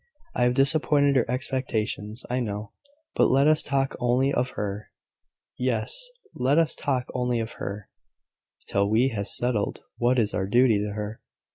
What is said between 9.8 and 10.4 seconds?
what is